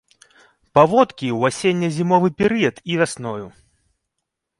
[0.77, 3.45] Паводкі ў асенне-зімовы перыяд і вясною.